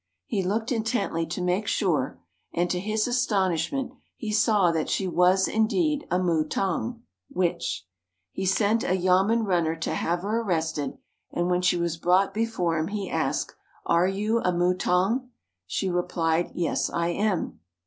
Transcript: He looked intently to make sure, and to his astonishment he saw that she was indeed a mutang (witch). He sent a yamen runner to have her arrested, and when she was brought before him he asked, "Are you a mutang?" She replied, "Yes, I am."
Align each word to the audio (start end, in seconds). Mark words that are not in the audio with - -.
He 0.25 0.41
looked 0.41 0.71
intently 0.71 1.27
to 1.27 1.43
make 1.43 1.67
sure, 1.67 2.19
and 2.51 2.71
to 2.71 2.79
his 2.79 3.07
astonishment 3.07 3.91
he 4.17 4.31
saw 4.31 4.71
that 4.71 4.89
she 4.89 5.07
was 5.07 5.47
indeed 5.47 6.07
a 6.09 6.17
mutang 6.17 7.03
(witch). 7.29 7.85
He 8.31 8.47
sent 8.47 8.83
a 8.83 8.95
yamen 8.95 9.43
runner 9.45 9.75
to 9.75 9.93
have 9.93 10.23
her 10.23 10.41
arrested, 10.41 10.97
and 11.31 11.51
when 11.51 11.61
she 11.61 11.77
was 11.77 11.97
brought 11.97 12.33
before 12.33 12.79
him 12.79 12.87
he 12.87 13.11
asked, 13.11 13.53
"Are 13.85 14.07
you 14.07 14.39
a 14.39 14.51
mutang?" 14.51 15.29
She 15.67 15.87
replied, 15.87 16.49
"Yes, 16.55 16.89
I 16.89 17.09
am." 17.09 17.59